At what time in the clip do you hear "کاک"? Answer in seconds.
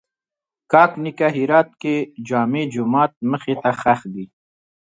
0.71-0.91